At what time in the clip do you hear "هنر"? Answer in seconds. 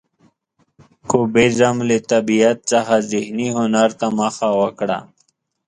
3.57-3.89